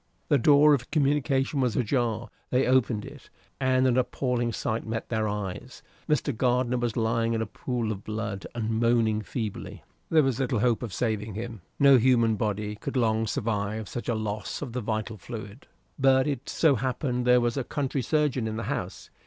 [0.29, 5.27] The door of communication was ajar; they opened it, and an appalling sight met their
[5.27, 6.35] eyes: Mr.
[6.35, 9.83] Gardiner was lying in a pool of blood and moaning feebly.
[10.09, 14.15] There was little hope of saving him; no human body could long survive such a
[14.15, 15.67] loss of the vital fluid.
[15.99, 19.11] But it so happened there was a country surgeon in the house.